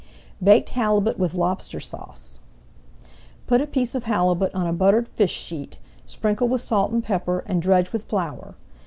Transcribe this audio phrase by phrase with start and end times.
[0.43, 2.39] [Page 175] BAKED HALIBUT WITH LOBSTER SAUCE
[3.45, 5.77] Put a piece of halibut on a buttered fish sheet,
[6.07, 8.55] sprinkle with salt and pepper, and dredge with flour.